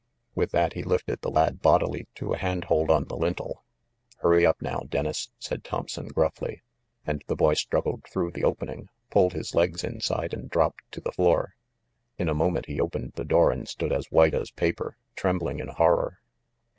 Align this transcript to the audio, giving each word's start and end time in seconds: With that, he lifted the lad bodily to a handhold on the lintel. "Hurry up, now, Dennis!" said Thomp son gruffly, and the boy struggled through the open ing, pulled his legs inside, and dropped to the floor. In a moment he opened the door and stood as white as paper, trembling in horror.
With 0.33 0.49
that, 0.49 0.73
he 0.73 0.81
lifted 0.81 1.21
the 1.21 1.29
lad 1.29 1.61
bodily 1.61 2.07
to 2.15 2.33
a 2.33 2.37
handhold 2.39 2.89
on 2.89 3.03
the 3.03 3.15
lintel. 3.15 3.63
"Hurry 4.17 4.47
up, 4.47 4.59
now, 4.59 4.79
Dennis!" 4.89 5.29
said 5.37 5.63
Thomp 5.63 5.91
son 5.91 6.07
gruffly, 6.07 6.63
and 7.05 7.23
the 7.27 7.35
boy 7.35 7.53
struggled 7.53 8.05
through 8.07 8.31
the 8.31 8.43
open 8.43 8.67
ing, 8.69 8.89
pulled 9.11 9.33
his 9.33 9.53
legs 9.53 9.83
inside, 9.83 10.33
and 10.33 10.49
dropped 10.49 10.91
to 10.93 11.01
the 11.01 11.11
floor. 11.11 11.53
In 12.17 12.27
a 12.29 12.33
moment 12.33 12.65
he 12.65 12.81
opened 12.81 13.11
the 13.13 13.23
door 13.23 13.51
and 13.51 13.67
stood 13.69 13.93
as 13.93 14.09
white 14.11 14.33
as 14.33 14.49
paper, 14.49 14.97
trembling 15.15 15.59
in 15.59 15.67
horror. 15.67 16.19